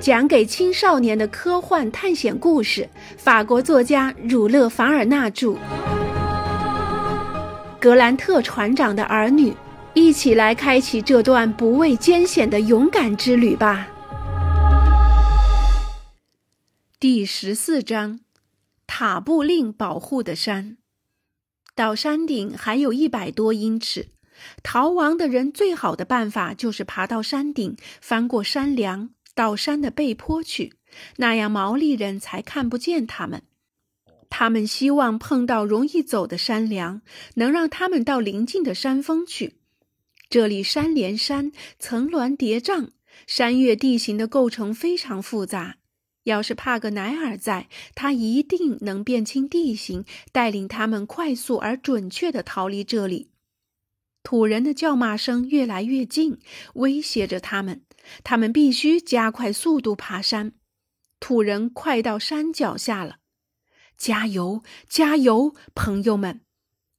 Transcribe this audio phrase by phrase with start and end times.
[0.00, 5.56] 讲给青少年的科幻探险故事，法国作家儒勒·凡尔纳著。
[7.80, 9.52] 格兰特船长的儿女，
[9.94, 13.88] 一起来开启这段不畏艰险的勇敢之旅吧。
[17.00, 18.20] 第十四章：
[18.86, 20.76] 塔布令保护的山。
[21.74, 24.08] 到山顶还有一百多英尺，
[24.62, 29.10] 逃亡的人最好的办法就是爬到山顶，翻过山梁。
[29.38, 30.72] 到山的背坡去，
[31.18, 33.44] 那样毛利人才看不见他们。
[34.28, 37.02] 他们希望碰到容易走的山梁，
[37.36, 39.60] 能让他们到邻近的山峰去。
[40.28, 42.88] 这里山连山，层峦叠嶂，
[43.28, 45.76] 山岳地形的构成非常复杂。
[46.24, 53.30] 要是帕格奈尔在，他一定能辨清地形，带领他们快速而准确地逃离这里。
[54.24, 56.38] 土人的叫骂声越来越近，
[56.74, 57.82] 威胁着他们。
[58.24, 60.52] 他们必须加快速度爬山。
[61.20, 63.16] 土人快到山脚下了，
[63.96, 66.42] 加油，加油，朋友们！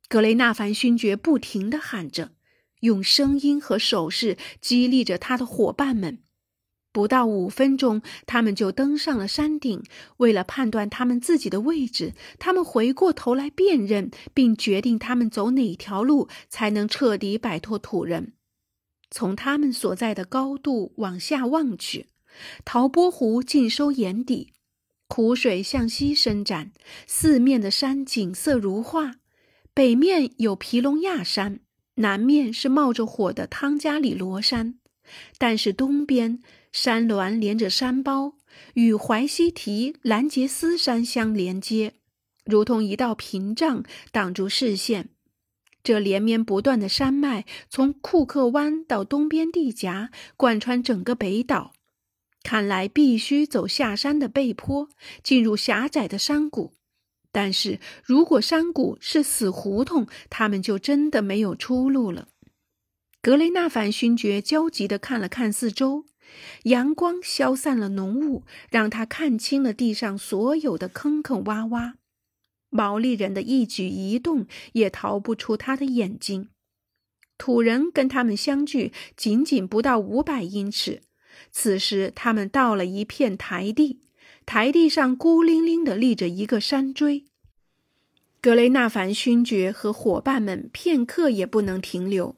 [0.09, 2.31] 格雷纳凡勋爵不停地喊着，
[2.81, 6.23] 用声音和手势激励着他的伙伴们。
[6.91, 9.83] 不到五分钟，他们就登上了山顶。
[10.17, 18.33] 为了判断他们自己的位置，他们回过头来辨认，并决定他们走哪条路才能彻底摆脱土人。
[19.11, 22.07] 从他们所在的高度往下望去，
[22.63, 24.53] 陶波湖尽收眼底，
[25.07, 26.71] 湖水向西伸展，
[27.07, 29.16] 四面的山景色如画。
[29.73, 31.61] 北面有皮隆亚山，
[31.95, 34.79] 南面是冒着火的汤加里罗山，
[35.38, 36.39] 但是东边
[36.71, 38.33] 山峦连着山包，
[38.73, 41.94] 与怀西提兰杰斯山相连接，
[42.45, 45.09] 如同一道屏障挡住视线。
[45.83, 51.73] 这连绵不断的山脉从库克湾到东边地峡，贯穿整个北岛。
[52.41, 54.88] 看来必须走下山的背坡，
[55.22, 56.73] 进入狭窄的山谷。
[57.31, 62.29] 但是如果山谷是死胡同，他们就真的没有出路了。
[63.22, 66.06] 格雷纳凡勋爵焦急地看了看四周，
[66.63, 71.98] 阳光消散了浓雾，让他看清了地上所有的坑坑洼洼。
[72.69, 76.50] 毛利人的一举一动也逃不出他的眼睛。
[77.38, 81.02] 土人跟他们相距仅仅不到五百英尺。
[81.52, 84.02] 此时，他们到了一片台地，
[84.46, 87.25] 台地上孤零零地立着一个山锥。
[88.41, 92.35] 格雷纳凡勋爵和伙伴们片刻也不能停留，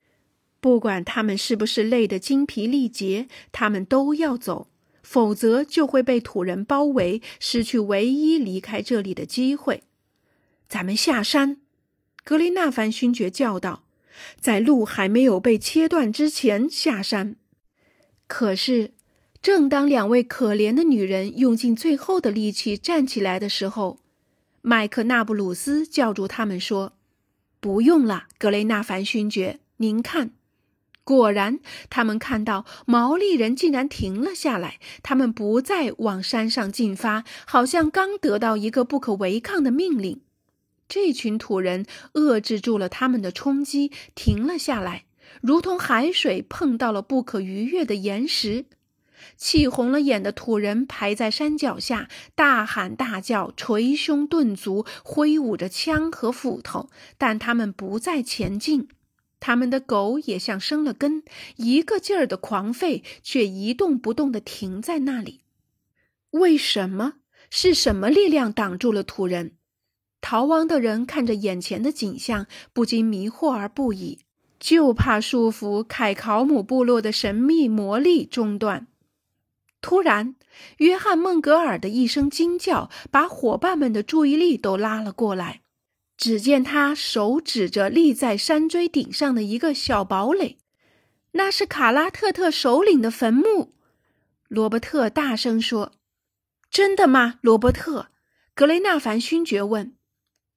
[0.59, 4.69] 不管他们是不是累得精疲力竭，他们都要走，
[5.01, 9.81] 否则就会被土人包围，失去唯一离开这里的机会。
[10.71, 11.57] 咱们下山，
[12.23, 13.83] 格雷纳凡勋爵叫道
[14.39, 17.35] ：“在路还没有被切断之前下山。”
[18.25, 18.93] 可是，
[19.41, 23.99] 正当两位可怜的女人用尽最后的力气站起来的时候，
[24.61, 26.93] 麦克纳布鲁斯叫住他们说
[27.59, 30.31] ：“不用了，格雷纳凡勋爵，您看。”
[31.03, 31.59] 果然，
[31.89, 40.21] 他们看到毛利人竟然停了下来，他们不再往山上进发，好像刚得到一个不可违抗的命令。
[40.91, 41.85] 这群土人
[42.15, 45.05] 遏制住了他们的冲击，停了下来，
[45.41, 48.65] 如同海水碰到了不可逾越的岩石。
[49.37, 58.89] 气红了眼的土人排在山脚下，大喊大叫，捶胸顿足，挥舞着枪和斧头，但他们不再前进。
[59.39, 61.23] 他们的狗也像生了根，
[61.55, 65.39] 一个劲儿的狂吠，却一动不动地停在那里。
[66.31, 67.13] 为什么？
[67.49, 69.53] 是什么力量挡住了土人？
[70.21, 74.19] 逃亡的人看着眼前的景象，不禁迷惑而不已，
[74.59, 78.87] 就怕束缚凯考姆部落的神秘魔力中断。
[79.81, 80.35] 突然，
[80.77, 85.61] 约翰·孟格尔的一声惊叫把伙伴们的注意力都拉了过来。
[86.15, 90.59] 只见他手指着立在山锥顶上的一个小堡垒，
[91.31, 93.73] 那是卡拉特特首领的坟墓。
[94.47, 95.93] 罗伯特大声说
[96.69, 98.09] ：“真的吗？”罗伯特，
[98.53, 99.95] 格雷纳凡勋爵问。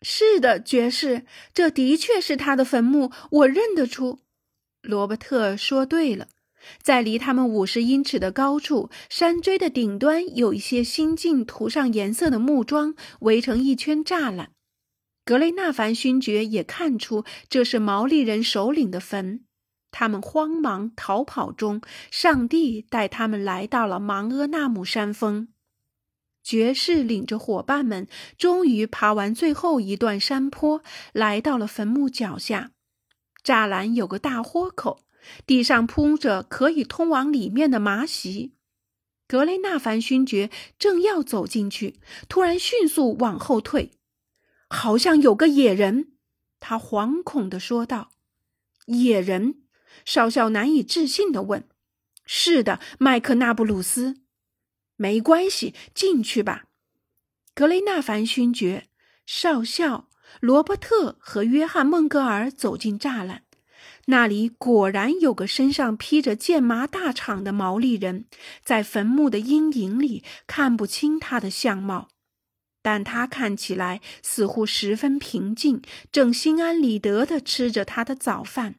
[0.06, 1.24] 是的，爵士，
[1.54, 4.18] 这的确是他的坟墓，我认得出。
[4.82, 6.28] 罗伯特说：“对了，
[6.82, 14.50] 在离他们五十英尺的高处，山锥的顶端有一些新近涂上颜色的木桩，围成一圈栅栏。”
[15.24, 19.46] 格雷纳凡勋爵也看出这是毛利人首领的坟，
[19.90, 21.80] 他们慌忙逃跑中，
[22.10, 25.48] 上帝带他们来到了芒阿纳姆山峰。
[26.44, 28.06] 爵士领着伙伴们，
[28.36, 30.82] 终于爬完最后一段山坡，
[31.12, 32.72] 来到了坟墓脚下。
[33.42, 35.04] 栅栏有个大豁口，
[35.46, 38.54] 地上铺着可以通往里面的麻席。
[39.26, 41.98] 格雷纳凡勋爵正要走进去，
[42.28, 43.92] 突然迅速往后退，
[44.68, 46.12] 好像有个野人。
[46.60, 48.10] 他惶恐地说道
[48.86, 49.62] ：“野人？”
[50.04, 51.66] 少校难以置信地问
[52.26, 54.20] ：“是的，麦克纳布鲁斯。”
[54.96, 56.64] 没关系，进去吧。
[57.54, 58.88] 格雷纳凡勋爵、
[59.26, 60.08] 少校
[60.40, 63.42] 罗伯特和约翰孟格尔走进栅栏。
[64.06, 68.26] 那里果然有个身上披着剑麻大氅的毛利人，
[68.62, 72.08] 在坟墓的阴影里看不清他的相貌，
[72.82, 75.80] 但他看起来似乎十分平静，
[76.12, 78.76] 正心安理得地吃着他的早饭。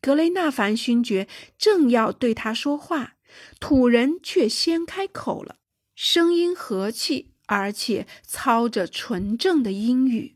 [0.00, 1.26] 格雷纳凡勋爵
[1.56, 3.14] 正要对他说话，
[3.60, 5.56] 土人却先开口了，
[5.94, 10.34] 声音和气，而且操着纯正的英语：“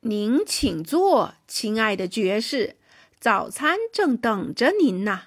[0.00, 2.76] 您请坐，亲爱的爵士。”
[3.20, 5.22] 早餐正等着您呢。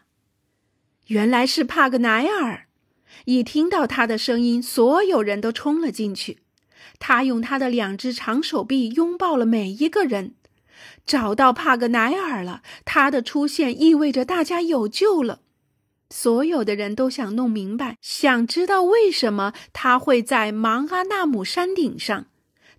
[1.07, 2.67] 原来是帕格奈尔。
[3.25, 6.37] 一听到他的声音，所有人都冲了进去。
[6.99, 10.35] 他用他的两只长手臂拥抱了每一个人。
[11.07, 15.41] 找到帕格奈尔了，他的出现意味着大家有救了。
[16.09, 22.27] 所有的人都想弄明白，想知道为什么他会在芒阿纳姆山顶上，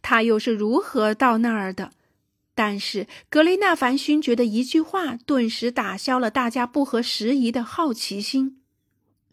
[0.01, 1.93] 他又是如何到那儿的。
[2.55, 8.63] 但是格雷纳凡勋爵的一句话，顿时打消了大家不合时宜的好奇心。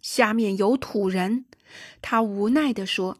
[0.02, 1.46] 下面有土人，
[2.02, 3.18] 他无奈地说：“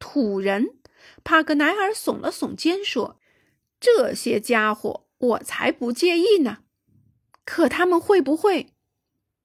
[0.00, 0.74] 土人。”
[1.22, 3.20] 帕格奈尔耸了耸肩说
[3.78, 6.58] ：“这些家伙，我才不介意呢。
[7.44, 8.72] 可他们会不会？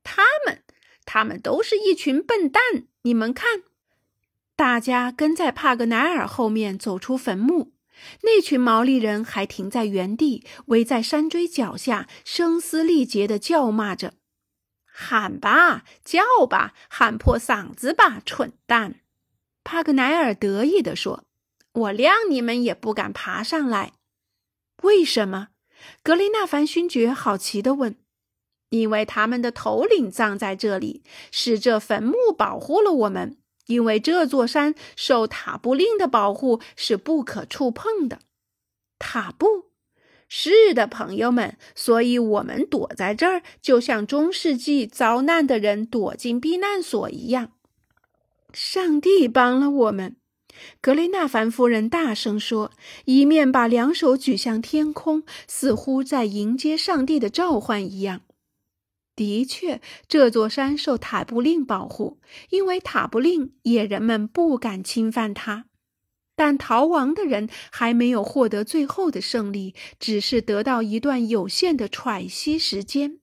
[0.04, 0.64] 他们，
[1.06, 2.62] 他们都是一群笨蛋。
[3.04, 3.64] 你们看，
[4.56, 7.72] 大家跟在帕格奈尔后面走出坟墓。”
[8.24, 14.16] 那群毛利人还停在原地，围在山锥脚下，声嘶力竭地叫骂着
[14.84, 18.96] ：“喊吧，叫吧，喊破嗓子吧，蠢蛋！”
[19.64, 21.24] 帕格奈尔得意地说
[21.72, 23.94] ：“我谅你们也不敢爬上来。”
[24.82, 25.50] 为什么？
[26.02, 27.96] 格雷纳凡勋爵好奇地问。
[28.74, 33.38] “因为他们的头领葬在这里，是这坟墓保护了我们。”
[33.68, 38.20] 因为这座山受塔布令的保护是不可触碰的，
[39.00, 39.72] 塔布，
[40.28, 47.54] 是的，朋友们，所以我们躲在这儿，就像中世纪遭难的人躲进避难所一样。
[48.52, 50.18] 上帝帮了我们，
[50.82, 52.72] 格雷纳凡夫人大声说，
[53.06, 58.24] 一面把两手举向天空，似乎在迎接上帝的召唤一样。
[59.16, 62.20] 的确，这座山受塔布令保护，
[62.50, 65.66] 因为塔布令，野人们不敢侵犯它。
[66.36, 73.20] 但逃亡的人还没有获得最后的胜利，只是得到一段有限的喘息时间。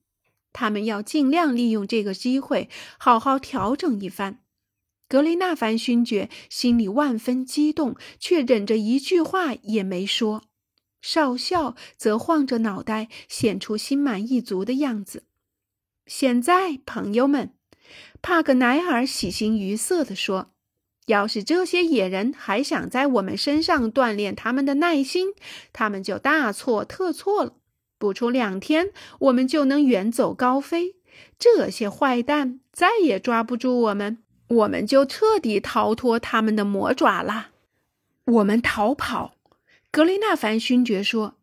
[0.53, 4.39] 他们要尽量利用这个机会，好好调整一番。
[5.09, 10.43] 格雷纳凡勋爵心里万分激动，却忍着一句话也没说。
[11.01, 15.23] 少校则晃着脑袋，显出心满意足的样子。
[16.13, 17.53] 现在，朋友们，
[18.21, 20.51] 帕格奈尔喜形于色地说
[21.07, 25.29] ：“要是这些野人还想在我们身上锻炼他们的耐心，
[25.71, 27.53] 他们就大错特错了。
[27.97, 30.97] 不出两天，我们就能远走高飞。
[31.39, 37.51] 这些坏蛋再也抓不住我们，我们就彻底逃脱他们的魔爪了。
[38.25, 39.35] 我们逃跑。”
[39.89, 41.35] 格雷纳凡勋爵说：“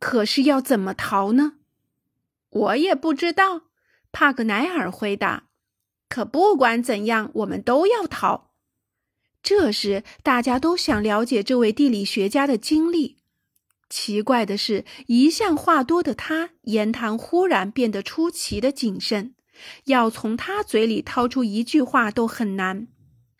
[0.00, 1.56] 可是要怎么逃呢？
[2.48, 3.64] 我也不知道。”
[4.12, 5.44] 帕格奈尔回答
[6.08, 8.52] ：“可不管怎样，我们都要逃。”
[9.42, 13.18] 这时，大家都想了解这位地理学家的经历。
[13.88, 19.34] 奇怪的是，一向话多的他，言谈忽然变得出奇的谨慎，
[19.84, 22.88] 要从他嘴里掏出一句话都很难。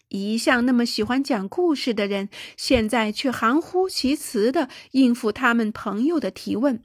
[0.08, 6.82] 一向那么喜欢讲故事的人，现在却含糊其辞地应付他们朋友的提问。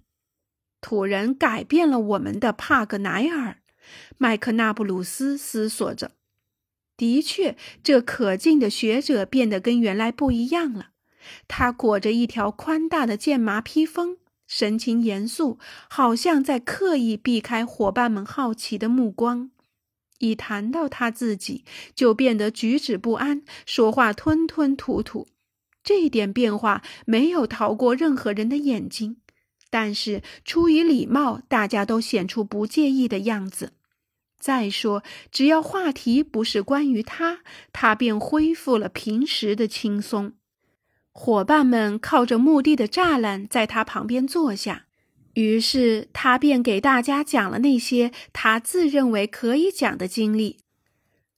[0.81, 3.62] 土人改变了我们的帕格奈尔。
[4.17, 6.11] 麦克纳布鲁斯思索着
[6.97, 10.89] ：“的确，这可敬的学者变得跟原来不一样了。
[11.47, 15.57] 他裹着一条宽大的剑麻披风，神情严肃，
[15.89, 19.51] 好像在刻意避开伙伴们好奇的目光。
[20.19, 25.27] 一谈到他自己，就变得举止不安，说话吞吞吐吐。
[25.83, 29.17] 这一点变化没有逃过任何人的眼睛，
[29.73, 33.73] 但是出于礼貌，大家都显出不介意的样子。”
[34.39, 37.39] 再说，只要话题不是关于他，
[37.71, 40.33] 他便恢复了平时的轻松。
[41.11, 44.85] 伙伴们靠着墓地的栅栏在他旁边坐下，
[45.33, 50.59] 于是他便给大家讲了那些他自认为可以讲的经历。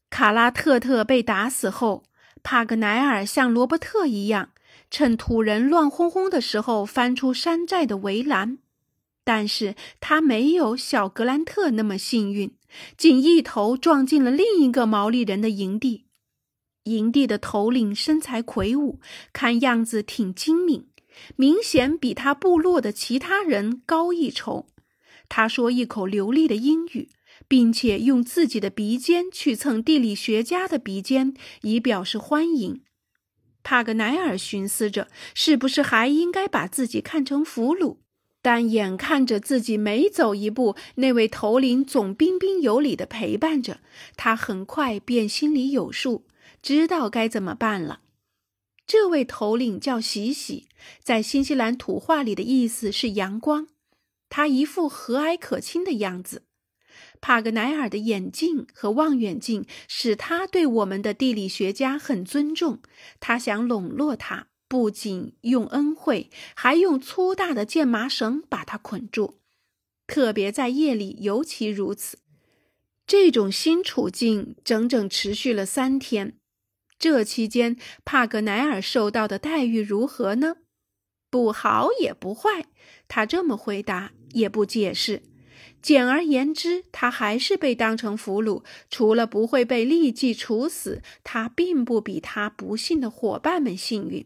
[0.09, 2.03] 卡拉特特被打死后，
[2.43, 4.49] 帕格奈尔像罗伯特一样，
[4.97, 8.59] 趁土人乱哄哄的时候翻出山寨的围栏。
[9.25, 12.55] 但是他没有小格兰特那么幸运，
[12.95, 16.05] 竟一头撞进了另一个毛利人的营地。
[16.85, 19.01] 营地的头领身材魁梧，
[19.33, 20.87] 看样子挺精明，
[21.35, 24.67] 明显比他部落的其他人高一筹。
[25.27, 27.09] 他说一口流利的英语。
[27.49, 31.33] 并且用自己的鼻尖去蹭地理学家的鼻尖，
[31.63, 32.81] 以表示欢迎。
[33.65, 37.97] 帕格奈尔寻思着，是不是还应该把自己看成俘虏？
[38.43, 43.79] 但眼看着自己每走一步，那位头领总彬彬有礼地陪伴着
[44.15, 46.25] 他，很快便心里有数，
[46.61, 48.01] 知道该怎么办了。
[48.85, 50.67] 这位头领叫喜喜，
[51.01, 53.67] 在新西兰土话里的意思是阳光。
[54.29, 56.43] 他一副和蔼可亲的样子。
[57.25, 62.83] 帕格奈尔的眼镜和望远镜使他对我们的地理学家很尊重。
[63.19, 69.39] 他想笼络他，不仅用恩惠，还用粗大的箭麻绳把他捆住，
[70.05, 72.19] 特别在夜里尤其如此。
[73.07, 76.37] 这种新处境整整持续了三天。
[76.99, 80.57] 这期间，帕格奈尔受到的待遇如何呢？
[81.31, 82.67] 不好也不坏。
[83.07, 85.23] 他这么回答，也不解释。
[85.85, 88.63] 简而言之，他还是被当成俘虏。
[88.89, 94.25] 除了不会被立即处死，他并不比他不幸的伙伴们幸运。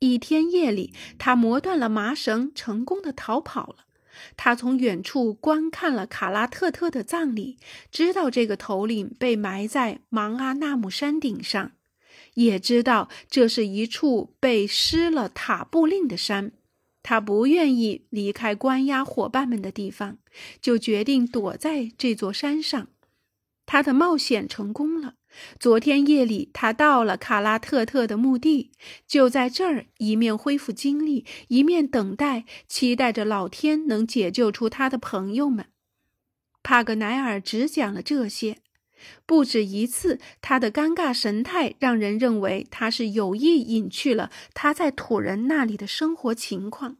[0.00, 3.86] 一天夜里，他磨断了麻绳，成功的逃跑了。
[4.36, 7.58] 他从远处观看了卡拉特特的葬礼，
[7.92, 11.70] 知道这个头领被埋在芒阿纳姆山顶上，
[12.34, 16.50] 也知道这是一处被施了塔布令的山。
[17.08, 20.18] 他不愿意离开关押伙伴们的地方，
[20.60, 22.88] 就决定躲在这座山上。
[23.64, 25.14] 他的冒险成功了。
[25.60, 28.72] 昨天夜里，他到了卡拉特特的墓地，
[29.06, 35.66] 就在这儿一面恢复精力，一面等待，期待着老天能解救出他的朋友们。
[36.64, 38.58] 帕格奈尔只讲了这些，
[39.24, 40.18] 不止一次。
[40.40, 46.96] 他的尴尬神态让人认为他是有意隐去了他在土人那里的生活情况。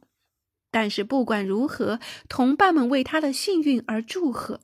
[0.69, 4.59] 但是不管如何，同伴们为他的幸运而祝贺。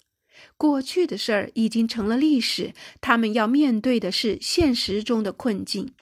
[0.57, 5.93] 过去的事儿已经成了历史，他们要面对的是现实中的困境。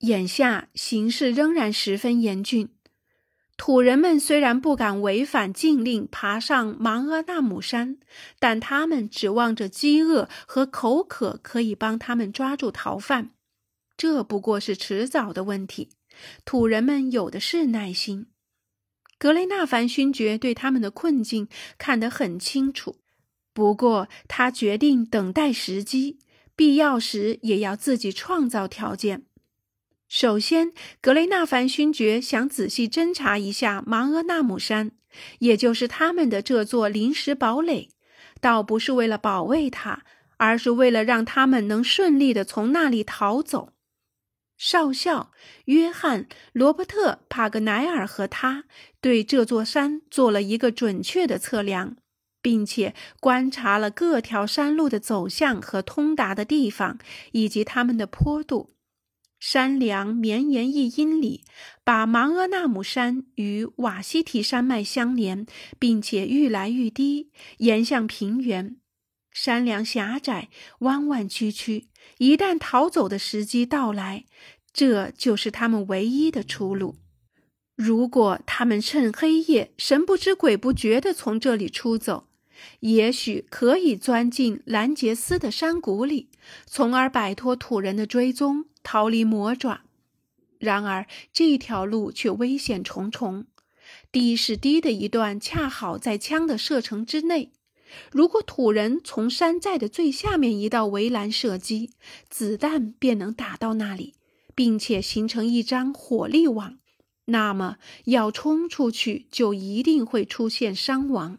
[0.00, 2.70] 眼下形势仍然十分严峻。
[3.60, 7.98] 土人们虽然不敢违反禁令爬上芒阿纳姆山，
[8.38, 13.32] 但他们指望着饥饿和口渴可以帮他们抓住逃犯。
[13.98, 15.90] 这不过是迟早的问题。
[16.46, 18.28] 土人们有的是耐心。
[19.18, 22.96] 格雷纳凡勋爵对他们的困境看得很清楚，
[23.52, 26.18] 不过他决定等待时机，
[26.56, 29.26] 必要时也要自己创造条件。
[30.12, 34.90] 首先，格雷纳凡勋爵想仔细侦查一下芒阿纳姆山，
[35.38, 37.90] 也就是他们的这座临时堡垒，
[38.40, 40.02] 倒不是为了保卫它，
[40.36, 43.72] 而是为了让他们能顺利的从那里逃走。
[44.58, 45.30] 少校
[45.66, 48.64] 约翰·罗伯特·帕格奈尔和他
[49.00, 51.96] 对这座山做了一个准确的测量，
[52.42, 56.98] 并且观察了各条山路的走向和通达的地方，
[57.30, 58.70] 以及它们的坡度。
[59.40, 61.44] 山梁绵延一英里，
[61.82, 65.46] 把芒阿纳姆山与瓦西提山脉相连，
[65.78, 68.76] 并且愈来愈低，延向平原。
[69.32, 71.88] 山梁狭窄，弯弯曲曲。
[72.18, 74.26] 一旦逃走的时机到来，
[74.74, 76.96] 这就是他们唯一的出路。
[77.74, 82.28] 如果他们趁黑夜神不知鬼不觉地从这里出走，
[82.80, 86.28] 也许可以钻进兰杰斯的山谷里，
[86.66, 89.82] 从而摆脱土人的追踪，逃离魔爪。
[90.58, 93.46] 然而，这条路却危险重重。
[94.12, 97.52] 地势低的一段恰好在枪的射程之内。
[98.12, 101.90] 如果土人从山寨的最下面一道围栏射击，
[102.28, 104.14] 子弹便能打到那里，
[104.54, 106.78] 并且形成一张火力网。
[107.24, 111.38] 那么，要冲出去，就一定会出现伤亡。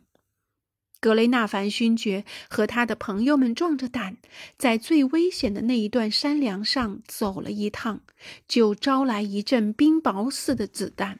[1.01, 4.17] 格雷纳凡勋爵和他的朋友们壮着胆，
[4.57, 8.01] 在最危险的那一段山梁上走了一趟，
[8.47, 11.19] 就招来一阵冰雹似的子弹。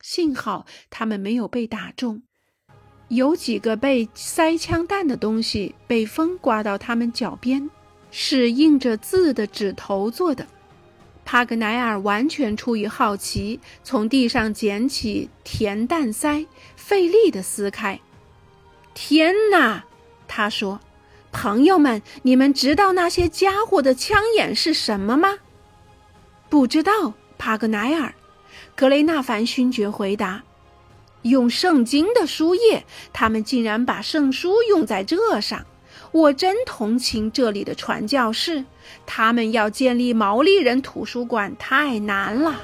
[0.00, 2.24] 幸好他们没有被打中。
[3.08, 7.70] 有几个被塞枪弹的东西被风刮到他们脚边，
[8.10, 10.44] 是印着字的指头做的。
[11.24, 16.44] 帕格奈尔完全出于好奇，从地上捡起填弹塞，
[16.76, 18.00] 费力地撕开。
[18.94, 19.82] 天哪！
[20.26, 20.80] 他说
[21.32, 25.38] ：“朋友们，你们知道那些家伙的枪眼是什么吗？
[26.48, 28.14] 不知道，帕格奈尔。
[28.76, 30.42] 格雷纳凡勋爵回答
[31.22, 35.66] ：“用圣经的书页，他们竟然把圣书用在这上。
[36.12, 38.64] 我真同情这里的传教士，
[39.04, 42.60] 他们要建立毛利人图书馆太难了。”